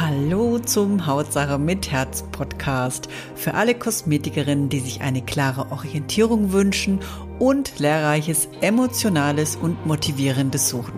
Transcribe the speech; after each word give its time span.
Hallo 0.00 0.58
zum 0.58 1.06
Hautsache 1.06 1.58
mit 1.58 1.90
Herz 1.90 2.24
Podcast 2.32 3.10
für 3.34 3.52
alle 3.52 3.74
Kosmetikerinnen, 3.74 4.70
die 4.70 4.80
sich 4.80 5.02
eine 5.02 5.20
klare 5.20 5.70
Orientierung 5.70 6.52
wünschen 6.52 7.00
und 7.38 7.78
lehrreiches, 7.78 8.48
emotionales 8.62 9.56
und 9.56 9.84
motivierendes 9.84 10.70
suchen. 10.70 10.94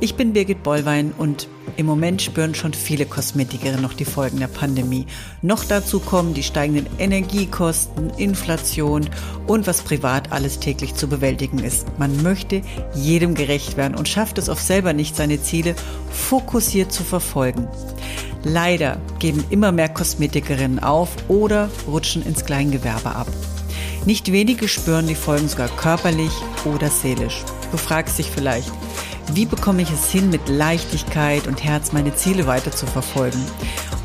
Ich 0.00 0.14
bin 0.14 0.32
Birgit 0.32 0.62
Bollwein 0.62 1.12
und 1.12 1.46
im 1.76 1.84
Moment 1.86 2.22
spüren 2.22 2.54
schon 2.54 2.72
viele 2.72 3.04
Kosmetikerinnen 3.06 3.82
noch 3.82 3.92
die 3.92 4.06
Folgen 4.06 4.40
der 4.40 4.48
Pandemie. 4.48 5.06
Noch 5.42 5.64
dazu 5.64 6.00
kommen 6.00 6.32
die 6.32 6.42
steigenden 6.42 6.86
Energiekosten, 6.98 8.10
Inflation 8.16 9.08
und 9.46 9.66
was 9.66 9.82
privat 9.82 10.32
alles 10.32 10.58
täglich 10.58 10.94
zu 10.94 11.06
bewältigen 11.06 11.58
ist. 11.58 11.86
Man 11.98 12.22
möchte 12.22 12.62
jedem 12.94 13.34
gerecht 13.34 13.76
werden 13.76 13.94
und 13.94 14.08
schafft 14.08 14.38
es 14.38 14.48
oft 14.48 14.66
selber 14.66 14.94
nicht, 14.94 15.16
seine 15.16 15.40
Ziele 15.40 15.74
fokussiert 16.10 16.92
zu 16.92 17.04
verfolgen. 17.04 17.68
Leider 18.44 18.98
geben 19.18 19.44
immer 19.50 19.70
mehr 19.70 19.88
Kosmetikerinnen 19.88 20.82
auf 20.82 21.10
oder 21.28 21.70
rutschen 21.86 22.24
ins 22.24 22.44
Kleingewerbe 22.44 23.14
ab. 23.14 23.28
Nicht 24.04 24.32
wenige 24.32 24.66
spüren 24.66 25.06
die 25.06 25.14
Folgen 25.14 25.48
sogar 25.48 25.68
körperlich 25.68 26.32
oder 26.64 26.88
seelisch. 26.88 27.44
Du 27.70 27.76
fragst 27.76 28.18
dich 28.18 28.30
vielleicht, 28.30 28.72
wie 29.32 29.46
bekomme 29.46 29.82
ich 29.82 29.90
es 29.92 30.10
hin, 30.10 30.30
mit 30.30 30.48
Leichtigkeit 30.48 31.46
und 31.46 31.62
Herz 31.62 31.92
meine 31.92 32.14
Ziele 32.14 32.46
weiter 32.46 32.72
zu 32.72 32.86
verfolgen? 32.86 33.42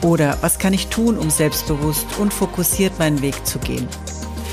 Oder 0.02 0.38
was 0.42 0.59
kann 0.59 0.73
ich 0.73 0.88
tun, 0.88 1.17
um 1.17 1.31
selbstbewusst 1.31 2.06
und 2.20 2.31
fokussiert 2.31 3.00
meinen 3.00 3.23
Weg 3.23 3.45
zu 3.48 3.58
gehen? 3.58 3.88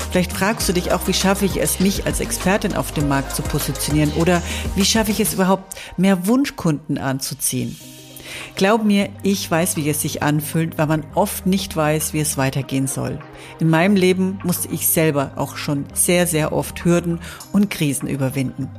Vielleicht 0.09 0.33
fragst 0.33 0.67
du 0.67 0.73
dich 0.73 0.91
auch, 0.91 1.07
wie 1.07 1.13
schaffe 1.13 1.45
ich 1.45 1.61
es, 1.61 1.79
mich 1.79 2.05
als 2.05 2.21
Expertin 2.21 2.73
auf 2.73 2.91
dem 2.91 3.07
Markt 3.07 3.35
zu 3.35 3.43
positionieren? 3.43 4.13
Oder 4.13 4.41
wie 4.75 4.85
schaffe 4.85 5.11
ich 5.11 5.19
es 5.19 5.33
überhaupt, 5.33 5.75
mehr 5.97 6.25
Wunschkunden 6.25 6.97
anzuziehen? 6.97 7.77
Glaub 8.55 8.83
mir, 8.83 9.09
ich 9.23 9.49
weiß, 9.49 9.77
wie 9.77 9.89
es 9.89 10.01
sich 10.01 10.23
anfühlt, 10.23 10.77
weil 10.77 10.87
man 10.87 11.03
oft 11.13 11.45
nicht 11.45 11.75
weiß, 11.75 12.13
wie 12.13 12.19
es 12.19 12.37
weitergehen 12.37 12.87
soll. 12.87 13.19
In 13.59 13.69
meinem 13.69 13.95
Leben 13.95 14.39
musste 14.43 14.69
ich 14.71 14.87
selber 14.87 15.31
auch 15.35 15.57
schon 15.57 15.85
sehr, 15.93 16.27
sehr 16.27 16.53
oft 16.53 16.83
Hürden 16.85 17.19
und 17.51 17.69
Krisen 17.69 18.07
überwinden. 18.07 18.69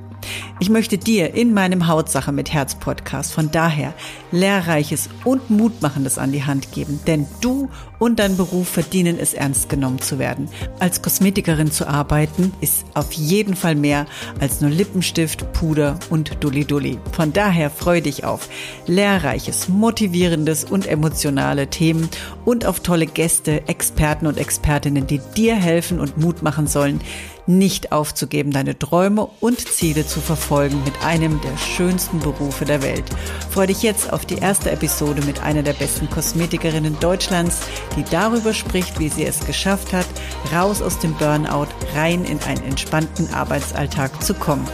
Ich 0.58 0.70
möchte 0.70 0.96
dir 0.96 1.34
in 1.34 1.52
meinem 1.52 1.86
Hautsache 1.86 2.32
mit 2.32 2.50
Herz 2.50 2.76
Podcast 2.76 3.34
von 3.34 3.50
daher 3.50 3.92
lehrreiches 4.32 5.10
und 5.22 5.50
mutmachendes 5.50 6.16
an 6.16 6.32
die 6.32 6.44
Hand 6.44 6.72
geben, 6.72 6.98
denn 7.06 7.26
du 7.42 7.68
und 7.98 8.18
dein 8.18 8.38
Beruf 8.38 8.66
verdienen 8.66 9.18
es 9.20 9.34
ernst 9.34 9.68
genommen 9.68 10.00
zu 10.00 10.18
werden. 10.18 10.48
Als 10.78 11.02
Kosmetikerin 11.02 11.70
zu 11.70 11.86
arbeiten 11.86 12.54
ist 12.62 12.86
auf 12.94 13.12
jeden 13.12 13.54
Fall 13.54 13.74
mehr 13.74 14.06
als 14.40 14.62
nur 14.62 14.70
Lippenstift, 14.70 15.52
Puder 15.52 15.98
und 16.08 16.42
Dulli-Dulli. 16.42 17.00
Von 17.12 17.34
daher 17.34 17.68
freue 17.68 18.00
dich 18.00 18.24
auf 18.24 18.48
lehrreiches, 18.86 19.68
motivierendes 19.68 20.64
und 20.64 20.86
emotionale 20.86 21.68
Themen 21.68 22.08
und 22.46 22.64
auf 22.64 22.80
tolle 22.80 23.06
Gäste, 23.06 23.68
Experten 23.68 24.26
und 24.26 24.38
Expertinnen, 24.38 25.06
die 25.06 25.20
dir 25.36 25.54
helfen 25.54 26.00
und 26.00 26.16
Mut 26.16 26.42
machen 26.42 26.66
sollen, 26.66 27.02
nicht 27.46 27.92
aufzugeben, 27.92 28.50
deine 28.50 28.76
Träume 28.76 29.28
und 29.40 29.60
Ziele 29.60 30.04
zu 30.04 30.20
verfolgen 30.20 30.45
mit 30.50 31.04
einem 31.04 31.40
der 31.40 31.56
schönsten 31.56 32.20
Berufe 32.20 32.64
der 32.64 32.80
Welt. 32.82 33.04
Freue 33.50 33.66
dich 33.66 33.82
jetzt 33.82 34.12
auf 34.12 34.24
die 34.24 34.38
erste 34.38 34.70
Episode 34.70 35.22
mit 35.22 35.42
einer 35.42 35.62
der 35.62 35.72
besten 35.72 36.08
Kosmetikerinnen 36.08 36.98
Deutschlands, 37.00 37.60
die 37.96 38.04
darüber 38.04 38.54
spricht, 38.54 38.98
wie 39.00 39.08
sie 39.08 39.24
es 39.24 39.44
geschafft 39.44 39.92
hat, 39.92 40.06
raus 40.54 40.82
aus 40.82 40.98
dem 41.00 41.14
Burnout 41.14 41.68
rein 41.94 42.24
in 42.24 42.40
einen 42.44 42.62
entspannten 42.64 43.32
Arbeitsalltag 43.34 44.22
zu 44.22 44.34
kommen. 44.34 44.66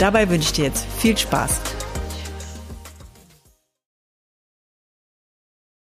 Dabei 0.00 0.28
wünsche 0.28 0.48
ich 0.48 0.52
dir 0.54 0.64
jetzt 0.64 0.86
viel 0.98 1.16
Spaß. 1.16 1.60